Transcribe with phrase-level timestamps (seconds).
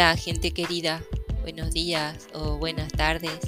[0.00, 1.04] Hola gente querida,
[1.42, 3.38] buenos días o buenas tardes.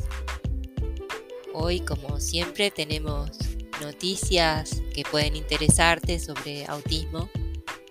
[1.54, 3.30] Hoy como siempre tenemos
[3.80, 7.30] noticias que pueden interesarte sobre autismo,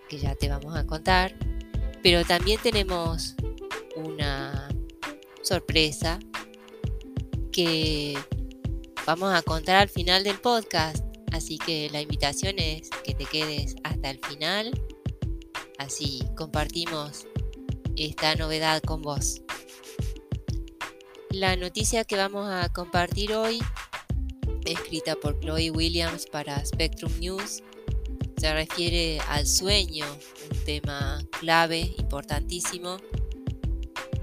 [0.08, 1.34] que ya te vamos a contar,
[2.04, 3.36] pero también tenemos
[3.96, 4.70] una
[5.42, 6.20] sorpresa
[7.52, 8.16] que
[9.08, 13.76] vamos a contar al final del podcast, así que la invitación es que te quedes
[13.84, 14.70] hasta el final,
[15.80, 17.26] así compartimos
[18.06, 19.42] esta novedad con vos.
[21.30, 23.60] La noticia que vamos a compartir hoy,
[24.66, 27.64] escrita por Chloe Williams para Spectrum News,
[28.38, 30.06] se refiere al sueño,
[30.52, 32.98] un tema clave, importantísimo,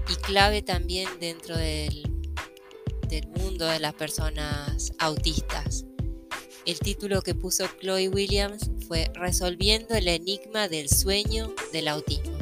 [0.09, 2.03] y clave también dentro del,
[3.07, 5.85] del mundo de las personas autistas.
[6.65, 12.38] El título que puso Chloe Williams fue Resolviendo el enigma del sueño del autismo.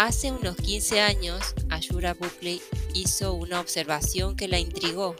[0.00, 2.62] Hace unos 15 años, Ayura Buckley
[2.94, 5.16] hizo una observación que la intrigó.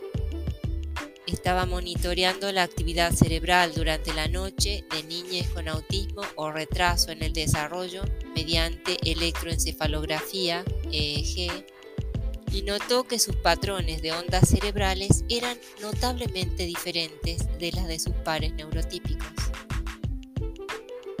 [1.27, 7.23] Estaba monitoreando la actividad cerebral durante la noche de niñas con autismo o retraso en
[7.23, 11.65] el desarrollo mediante electroencefalografía EEG
[12.53, 18.13] y notó que sus patrones de ondas cerebrales eran notablemente diferentes de las de sus
[18.13, 19.27] pares neurotípicos.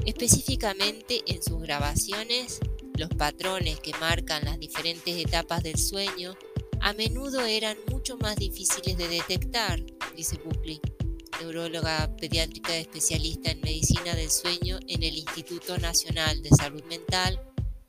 [0.05, 2.61] Específicamente en sus grabaciones
[2.99, 6.35] los patrones que marcan las diferentes etapas del sueño
[6.81, 9.81] a menudo eran mucho más difíciles de detectar,
[10.17, 10.81] dice Buckley,
[11.39, 17.39] neuróloga pediátrica especialista en medicina del sueño en el Instituto Nacional de Salud Mental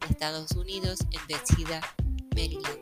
[0.01, 1.81] de Estados Unidos en Bethesda,
[2.37, 2.79] Maryland.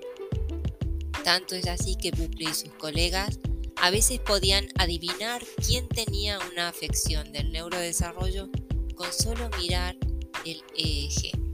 [1.24, 3.38] Tanto es así que Buckley y sus colegas
[3.76, 8.50] a veces podían adivinar quién tenía una afección del neurodesarrollo
[8.96, 9.96] con solo mirar
[10.44, 11.47] el EEG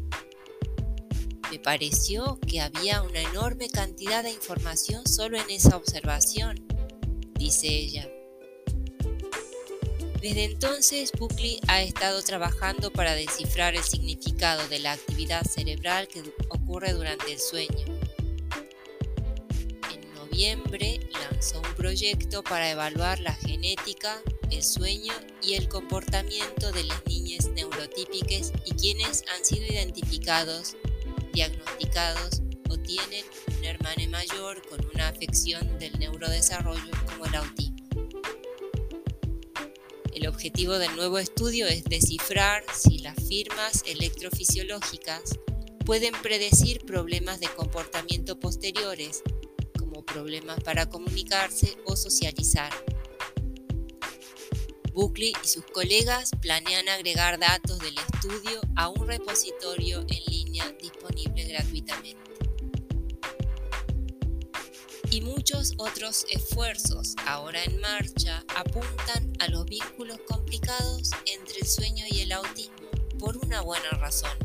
[1.55, 6.67] me pareció que había una enorme cantidad de información solo en esa observación,
[7.39, 8.11] dice ella.
[10.21, 16.25] Desde entonces, Buckley ha estado trabajando para descifrar el significado de la actividad cerebral que
[16.49, 17.87] ocurre durante el sueño.
[19.93, 26.83] En noviembre lanzó un proyecto para evaluar la genética, el sueño y el comportamiento de
[26.83, 30.77] las niñas neurotípicas y quienes han sido identificados
[31.35, 33.25] diagnosticados o tienen
[33.59, 37.77] un hermano mayor con una afección del neurodesarrollo como el autismo.
[40.15, 45.39] El objetivo del nuevo estudio es descifrar si las firmas electrofisiológicas
[45.85, 49.23] pueden predecir problemas de comportamiento posteriores,
[49.77, 52.73] como problemas para comunicarse o socializar.
[54.93, 60.44] Buckley y sus colegas planean agregar datos del estudio a un repositorio en línea
[60.81, 62.21] disponible gratuitamente.
[65.11, 72.05] Y muchos otros esfuerzos ahora en marcha apuntan a los vínculos complicados entre el sueño
[72.11, 72.89] y el autismo
[73.19, 74.37] por una buena razón.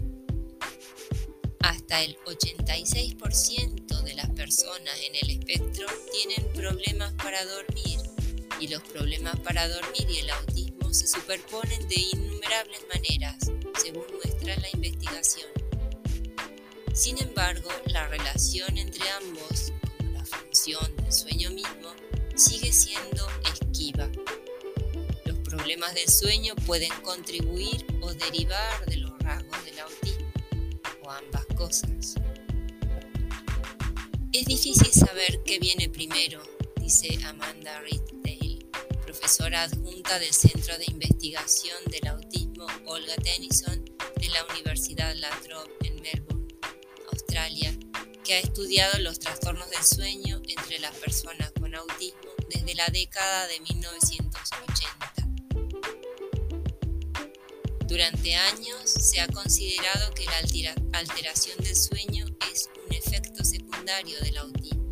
[1.62, 8.00] Hasta el 86% de las personas en el espectro tienen problemas para dormir
[8.59, 13.38] y los problemas para dormir y el autismo se superponen de innumerables maneras,
[13.81, 15.59] según muestra la investigación.
[17.00, 21.96] Sin embargo, la relación entre ambos, como la función del sueño mismo,
[22.36, 24.10] sigue siendo esquiva.
[25.24, 30.30] Los problemas del sueño pueden contribuir o derivar de los rasgos del autismo,
[31.06, 32.16] o ambas cosas.
[34.34, 36.44] Es difícil saber qué viene primero,
[36.82, 38.68] dice Amanda Riddale,
[39.06, 43.86] profesora adjunta del Centro de Investigación del Autismo Olga Tennyson
[44.18, 46.39] de la Universidad La Trobe en Melbourne
[48.29, 53.47] que ha estudiado los trastornos del sueño entre las personas con autismo desde la década
[53.47, 55.14] de 1980.
[57.87, 60.37] Durante años se ha considerado que la
[60.99, 64.90] alteración del sueño es un efecto secundario del autismo,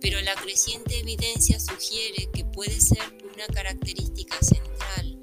[0.00, 3.02] pero la creciente evidencia sugiere que puede ser
[3.34, 5.18] una característica central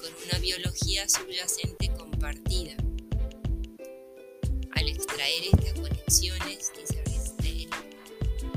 [0.00, 2.74] con una biología subyacente compartida
[4.90, 5.78] extraer estas
[6.10, 7.68] conexiones, dice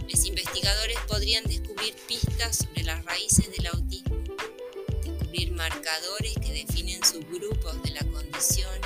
[0.10, 4.18] los investigadores podrían descubrir pistas sobre las raíces del autismo,
[5.04, 8.80] descubrir marcadores que definen subgrupos de la condición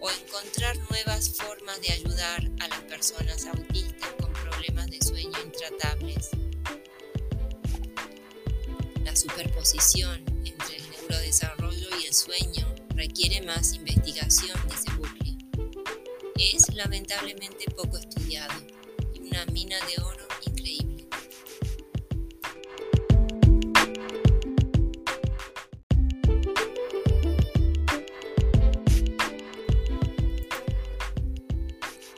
[0.00, 6.30] o encontrar nuevas formas de ayudar a las personas autistas con problemas de sueño intratables.
[9.04, 14.58] La superposición entre el neurodesarrollo y el sueño requiere más investigación,
[16.54, 18.54] es lamentablemente poco estudiado
[19.14, 21.08] y una mina de oro increíble.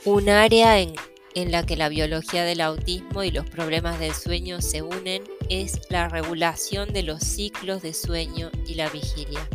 [0.05, 0.93] Un área en,
[1.35, 5.79] en, la que la biología del autismo y los problemas del sueño se unen es
[5.89, 9.47] la regulación de los ciclos de sueño y la vigilia.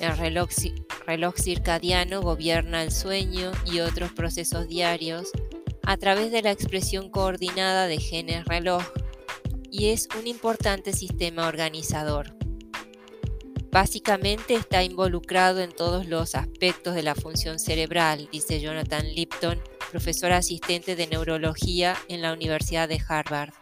[0.00, 0.50] El reloj,
[1.10, 5.32] reloj circadiano gobierna el sueño y otros procesos diarios
[5.82, 8.84] a través de la expresión coordinada de genes reloj
[9.72, 12.36] y es un importante sistema organizador.
[13.72, 19.60] Básicamente está involucrado en todos los aspectos de la función cerebral, dice Jonathan Lipton,
[19.90, 23.59] profesor asistente de neurología en la Universidad de Harvard.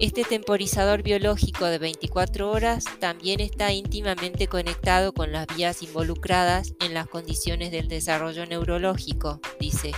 [0.00, 6.94] Este temporizador biológico de 24 horas también está íntimamente conectado con las vías involucradas en
[6.94, 9.92] las condiciones del desarrollo neurológico, dice.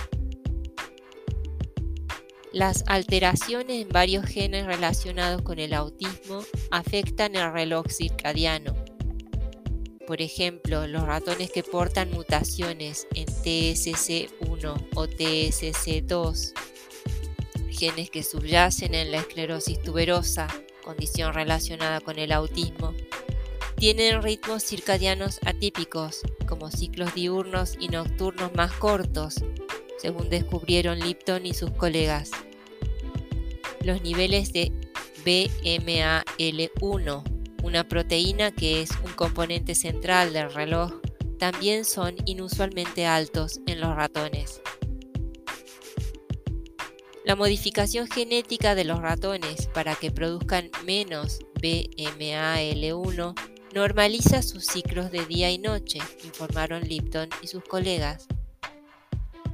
[2.53, 8.75] Las alteraciones en varios genes relacionados con el autismo afectan el reloj circadiano.
[10.05, 16.53] Por ejemplo, los ratones que portan mutaciones en TSC1 o TSC2
[17.77, 20.47] genes que subyacen en la esclerosis tuberosa,
[20.83, 22.93] condición relacionada con el autismo,
[23.75, 29.35] tienen ritmos circadianos atípicos, como ciclos diurnos y nocturnos más cortos,
[29.99, 32.31] según descubrieron Lipton y sus colegas.
[33.81, 34.71] Los niveles de
[35.23, 37.23] BMAL1,
[37.63, 40.93] una proteína que es un componente central del reloj,
[41.37, 44.61] también son inusualmente altos en los ratones.
[47.27, 53.33] La modificación genética de los ratones para que produzcan menos BMAL1
[53.73, 58.27] normaliza sus ciclos de día y noche, informaron Lipton y sus colegas.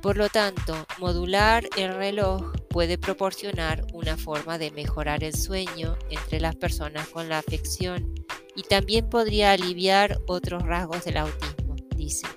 [0.03, 6.39] Por lo tanto, modular el reloj puede proporcionar una forma de mejorar el sueño entre
[6.39, 8.13] las personas con la afección
[8.55, 12.27] y también podría aliviar otros rasgos del autismo, dice.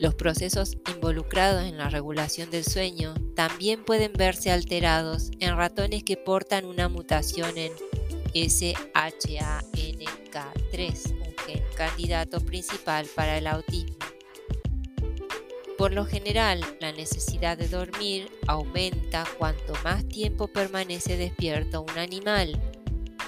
[0.00, 6.16] Los procesos involucrados en la regulación del sueño también pueden verse alterados en ratones que
[6.16, 7.70] portan una mutación en
[8.32, 13.98] SHANK3, un gen candidato principal para el autismo.
[15.76, 22.58] Por lo general, la necesidad de dormir aumenta cuanto más tiempo permanece despierto un animal,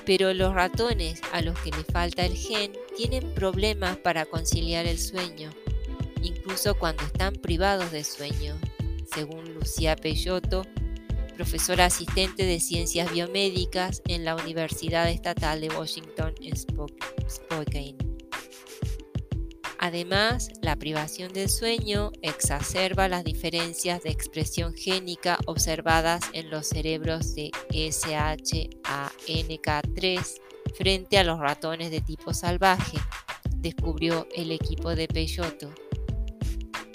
[0.07, 4.99] pero los ratones a los que le falta el gen tienen problemas para conciliar el
[4.99, 5.51] sueño
[6.23, 8.59] incluso cuando están privados de sueño,
[9.13, 10.65] según Lucía Peyotto,
[11.35, 17.97] profesora asistente de ciencias biomédicas en la Universidad Estatal de Washington en Spokane.
[19.85, 27.35] Además, la privación del sueño exacerba las diferencias de expresión génica observadas en los cerebros
[27.35, 30.41] de SHANK3
[30.77, 32.97] frente a los ratones de tipo salvaje,
[33.57, 35.75] descubrió el equipo de Peyotto.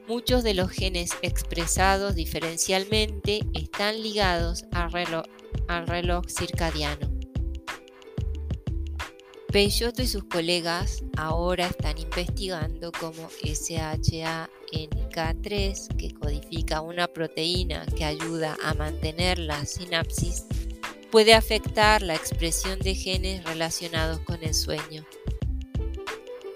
[0.08, 4.90] Muchos de los genes expresados diferencialmente están ligados al
[5.86, 7.12] reloj, circadiano.
[9.52, 18.56] Peyotto y sus colegas ahora están investigando cómo SHANK3, que codifica una proteína que ayuda
[18.64, 20.46] a mantener la sinapsis,
[21.12, 25.06] puede afectar la expresión de genes relacionados con el sueño.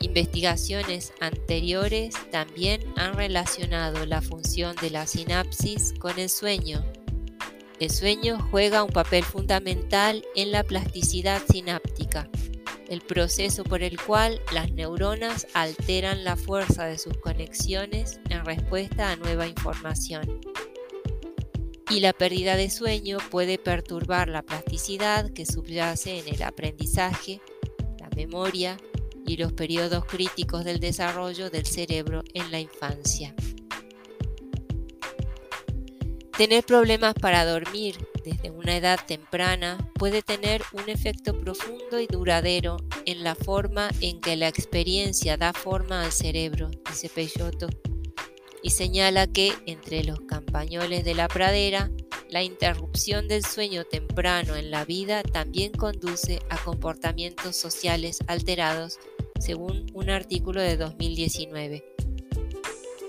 [0.02, 6.84] Investigaciones anteriores también han relacionado la función de la sinapsis con el sueño.
[7.80, 12.28] El sueño juega un papel fundamental en la plasticidad sináptica,
[12.90, 19.12] el proceso por el cual las neuronas alteran la fuerza de sus conexiones en respuesta
[19.12, 20.42] a nueva información.
[21.92, 27.40] Y la pérdida de sueño puede perturbar la plasticidad que subyace en el aprendizaje,
[28.00, 28.78] la memoria,
[29.26, 33.34] y los periodos críticos del desarrollo del cerebro en la infancia.
[36.38, 42.78] Tener problemas para dormir desde una edad temprana puede tener un efecto profundo y duradero
[43.06, 47.68] en la forma en que la experiencia da forma al cerebro, dice Peyotto,
[48.64, 51.92] y señala que entre los campañoles de la pradera,
[52.30, 59.00] la interrupción del sueño temprano en la vida también conduce a comportamientos sociales alterados
[59.42, 61.84] según un artículo de 2019.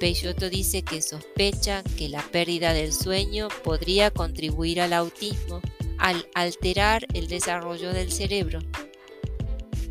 [0.01, 5.61] Peyotto dice que sospecha que la pérdida del sueño podría contribuir al autismo
[5.99, 8.59] al alterar el desarrollo del cerebro.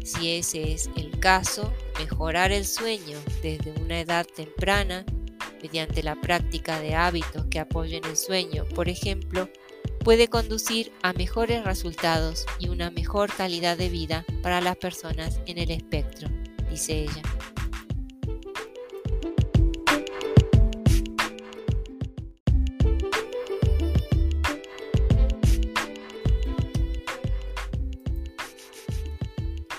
[0.03, 5.05] Si ese es el caso, mejorar el sueño desde una edad temprana,
[5.62, 9.48] mediante la práctica de hábitos que apoyen el sueño, por ejemplo,
[10.03, 15.58] puede conducir a mejores resultados y una mejor calidad de vida para las personas en
[15.58, 16.29] el espectro,
[16.70, 17.22] dice ella.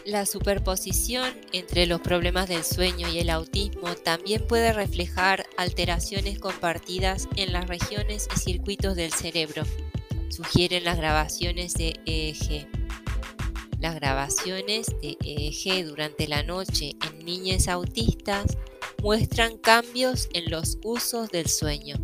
[0.04, 7.28] La superposición entre los problemas del sueño y el autismo también puede reflejar alteraciones compartidas
[7.36, 9.62] en las regiones y circuitos del cerebro,
[10.32, 12.66] sugieren las grabaciones de EEG.
[13.78, 18.56] Las grabaciones de EEG durante la noche en niñas autistas
[19.02, 21.96] muestran cambios en los usos del sueño.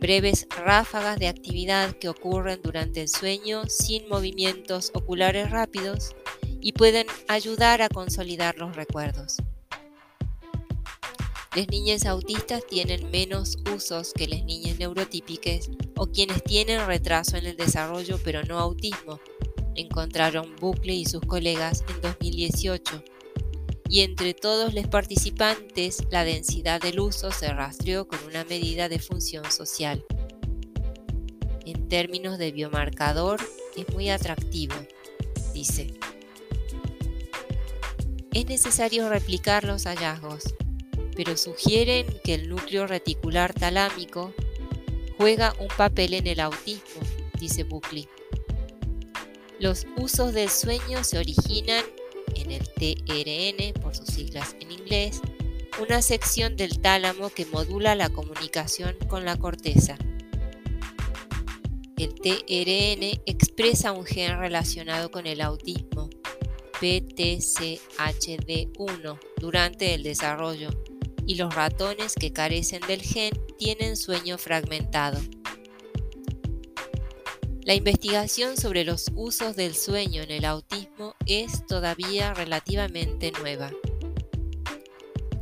[0.00, 6.14] Breves ráfagas de actividad que ocurren durante el sueño sin movimientos oculares rápidos
[6.60, 9.36] y pueden ayudar a consolidar los recuerdos.
[11.56, 17.46] Las niñas autistas tienen menos usos que las niñas neurotípicas o quienes tienen retraso en
[17.46, 19.20] el desarrollo pero no autismo,
[19.74, 23.02] encontraron Bucle y sus colegas en 2018.
[23.88, 28.98] Y entre todos los participantes, la densidad del uso se rastreó con una medida de
[28.98, 30.04] función social.
[31.66, 33.40] En términos de biomarcador,
[33.76, 34.74] es muy atractivo,
[35.52, 35.94] dice.
[38.32, 40.54] Es necesario replicar los hallazgos
[41.14, 44.34] pero sugieren que el núcleo reticular talámico
[45.16, 47.00] juega un papel en el autismo,
[47.38, 48.08] dice Buckley.
[49.58, 51.84] Los usos del sueño se originan
[52.34, 55.20] en el TRN, por sus siglas en inglés,
[55.80, 59.96] una sección del tálamo que modula la comunicación con la corteza.
[61.96, 66.10] El TRN expresa un gen relacionado con el autismo,
[66.80, 70.68] PTCHD1, durante el desarrollo
[71.26, 75.20] y los ratones que carecen del gen tienen sueño fragmentado.
[77.62, 83.70] La investigación sobre los usos del sueño en el autismo es todavía relativamente nueva.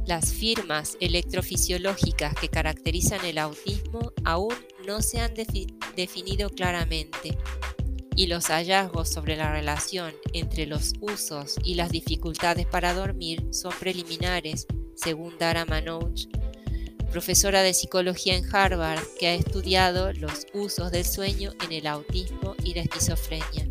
[0.07, 4.54] Las firmas electrofisiológicas que caracterizan el autismo aún
[4.87, 5.35] no se han
[5.97, 7.37] definido claramente
[8.14, 13.73] y los hallazgos sobre la relación entre los usos y las dificultades para dormir son
[13.78, 16.12] preliminares según Dara Manoj,
[17.12, 22.57] profesora de psicología en Harvard, que ha estudiado los usos del sueño en el autismo
[22.64, 23.69] y la esquizofrenia.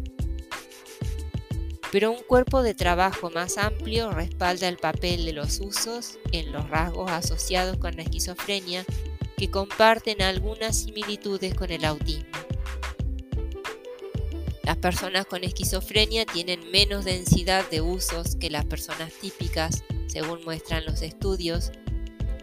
[1.91, 6.69] Pero un cuerpo de trabajo más amplio respalda el papel de los usos en los
[6.69, 8.85] rasgos asociados con la esquizofrenia
[9.35, 12.29] que comparten algunas similitudes con el autismo.
[14.63, 20.83] Las personas con esquizofrenia tienen menos densidad de usos que las personas típicas según muestran
[20.85, 21.71] los estudios,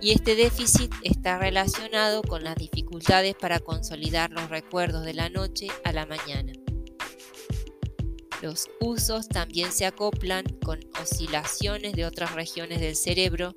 [0.00, 5.68] y este déficit está relacionado con las dificultades para consolidar los recuerdos de la noche
[5.84, 6.52] a la mañana.
[8.40, 13.54] Los usos también se acoplan con oscilaciones de otras regiones del cerebro,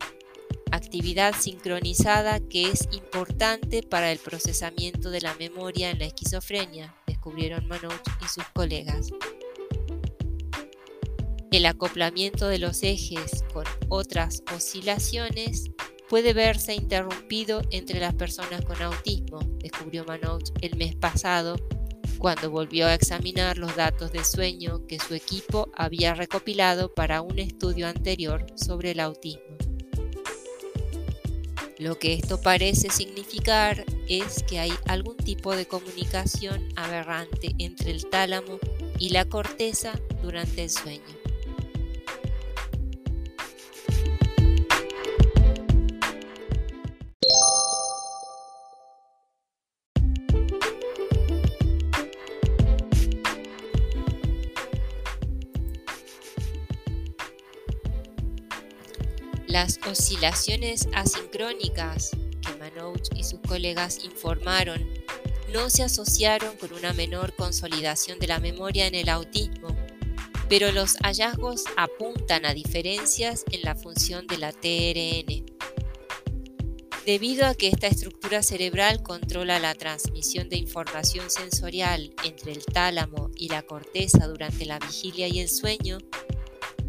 [0.72, 7.68] actividad sincronizada que es importante para el procesamiento de la memoria en la esquizofrenia, descubrieron
[7.68, 7.94] Manoj
[8.24, 9.10] y sus colegas.
[11.52, 15.70] El acoplamiento de los ejes con otras oscilaciones
[16.12, 21.56] puede verse interrumpido entre las personas con autismo, descubrió Manoj el mes pasado
[22.18, 27.40] cuando volvió a examinar los datos de sueño que su equipo había recopilado para un
[27.40, 29.56] estudio anterior sobre el autismo.
[31.78, 38.06] Lo que esto parece significar es que hay algún tipo de comunicación aberrante entre el
[38.10, 38.60] tálamo
[39.00, 41.21] y la corteza durante el sueño.
[59.52, 64.88] Las oscilaciones asincrónicas que Manouch y sus colegas informaron
[65.52, 69.76] no se asociaron con una menor consolidación de la memoria en el autismo,
[70.48, 75.44] pero los hallazgos apuntan a diferencias en la función de la TRN.
[77.06, 83.32] Debido a que esta estructura cerebral controla la transmisión de información sensorial entre el tálamo
[83.36, 85.98] y la corteza durante la vigilia y el sueño,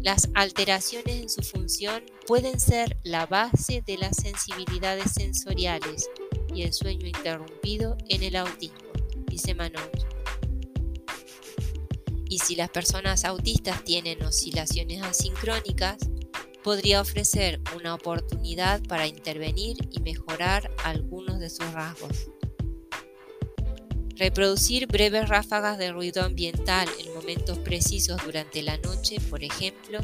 [0.03, 6.09] las alteraciones en su función pueden ser la base de las sensibilidades sensoriales
[6.53, 8.91] y el sueño interrumpido en el autismo,
[9.27, 9.89] dice Manon.
[12.29, 15.97] y si las personas autistas tienen oscilaciones asincrónicas,
[16.63, 22.31] podría ofrecer una oportunidad para intervenir y mejorar algunos de sus rasgos.
[24.15, 29.99] Reproducir breves ráfagas de ruido ambiental en momentos precisos durante la noche, por ejemplo,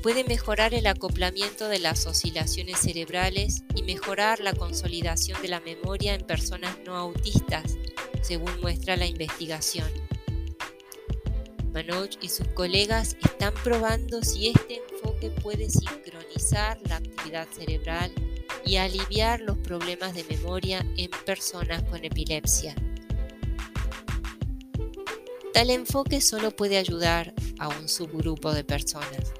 [0.00, 6.14] puede mejorar el acoplamiento de las oscilaciones cerebrales y mejorar la consolidación de la memoria
[6.14, 7.76] en personas no autistas,
[8.20, 9.90] según muestra la investigación.
[11.72, 18.12] Manoj y sus colegas están probando si este enfoque puede sincronizar la actividad cerebral
[18.64, 22.76] y aliviar los problemas de memoria en personas con epilepsia.
[25.52, 29.32] Tal enfoque solo puede ayudar a un subgrupo de personas.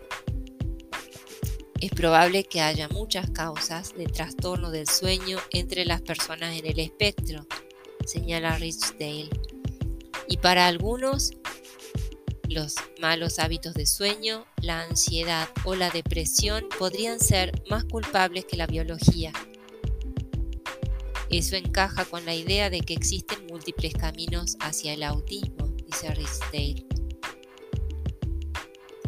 [1.81, 6.79] Es probable que haya muchas causas de trastorno del sueño entre las personas en el
[6.79, 7.47] espectro,
[8.07, 9.31] señala Richdale.
[10.29, 11.33] Y para algunos,
[12.49, 18.57] los malos hábitos de sueño, la ansiedad o la depresión podrían ser más culpables que
[18.57, 19.33] la biología.
[21.31, 25.62] Eso encaja con la idea de que existen múltiples caminos hacia el autismo,
[25.93, 26.87] dice Richdale.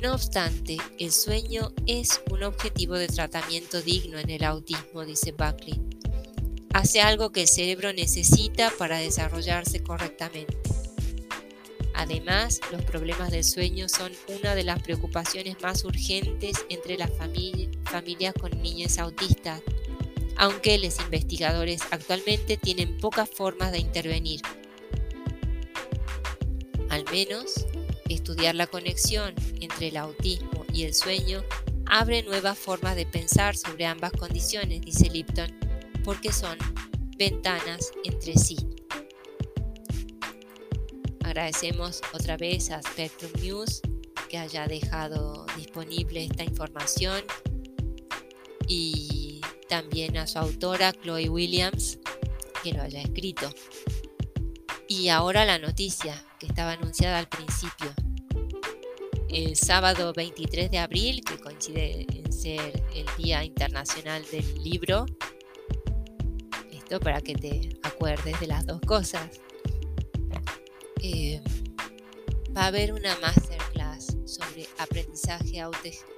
[0.02, 5.80] No obstante, el sueño es un objetivo de tratamiento digno en el autismo, dice Buckley.
[6.74, 10.58] Hace algo que el cerebro necesita para desarrollarse correctamente.
[11.94, 18.34] Además, los problemas del sueño son una de las preocupaciones más urgentes entre las familias
[18.38, 19.62] con niños autistas,
[20.36, 24.42] aunque los investigadores actualmente tienen pocas formas de intervenir.
[27.14, 27.64] Menos
[28.08, 31.44] Estudiar la conexión entre el autismo y el sueño
[31.86, 35.56] abre nuevas formas de pensar sobre ambas condiciones, dice Lipton,
[36.02, 36.58] porque son
[37.16, 38.56] ventanas entre sí.
[41.22, 43.80] Agradecemos otra vez a Spectrum News
[44.28, 47.22] que haya dejado disponible esta información
[48.66, 52.00] y también a su autora Chloe Williams
[52.64, 53.54] que lo haya escrito.
[54.88, 57.92] Y ahora la noticia que estaba anunciada al principio.
[59.28, 65.06] El sábado 23 de abril, que coincide en ser el Día Internacional del Libro,
[66.70, 69.40] esto para que te acuerdes de las dos cosas,
[71.02, 71.40] eh,
[72.56, 75.60] va a haber una masterclass sobre aprendizaje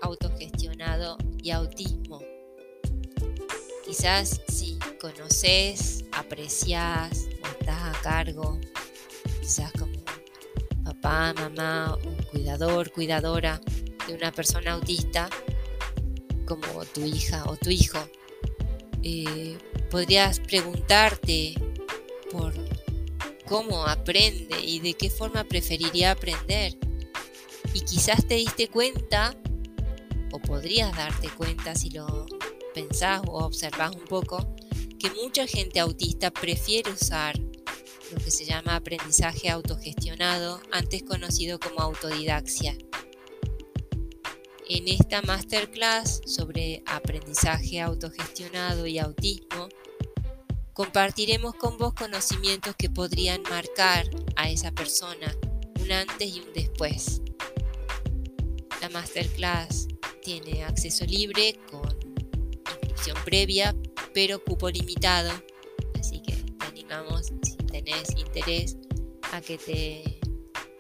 [0.03, 2.21] autogestionado y autismo.
[3.85, 7.29] Quizás si conoces, aprecias
[7.67, 8.61] estás a cargo,
[9.41, 9.93] quizás como
[10.85, 13.61] papá, mamá, un cuidador, cuidadora
[14.07, 15.29] de una persona autista,
[16.47, 17.99] como tu hija o tu hijo,
[19.03, 19.59] eh,
[19.91, 21.55] podrías preguntarte
[22.31, 22.55] por
[23.49, 26.79] cómo aprende y de qué forma preferiría aprender.
[27.75, 29.35] Y quizás te diste cuenta,
[30.31, 32.27] o podrías darte cuenta si lo
[32.75, 34.55] pensás o observás un poco,
[35.01, 37.46] que mucha gente autista prefiere usar
[38.13, 42.77] lo que se llama aprendizaje autogestionado, antes conocido como autodidaxia.
[44.69, 49.69] En esta masterclass sobre aprendizaje autogestionado y autismo,
[50.73, 55.35] compartiremos con vos conocimientos que podrían marcar a esa persona
[55.81, 57.23] un antes y un después.
[58.81, 59.87] La masterclass
[60.23, 61.97] tiene acceso libre con
[62.69, 63.75] inscripción previa,
[64.13, 65.31] pero cupo limitado,
[65.99, 67.31] así que te animamos
[67.87, 68.77] tenés interés
[69.33, 70.19] a que te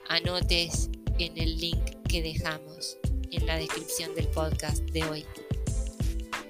[0.08, 2.98] anotes en el link que dejamos
[3.30, 5.24] en la descripción del podcast de hoy.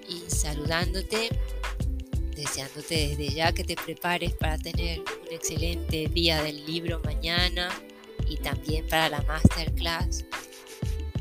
[0.09, 1.29] Y saludándote,
[2.35, 7.69] deseándote desde ya que te prepares para tener un excelente día del libro mañana
[8.27, 10.25] y también para la masterclass.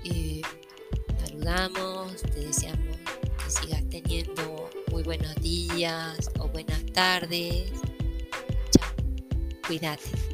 [0.05, 0.41] Eh,
[1.25, 2.97] saludamos, te deseamos
[3.43, 7.71] que sigas teniendo muy buenos días o buenas tardes
[9.67, 10.24] Cuídate.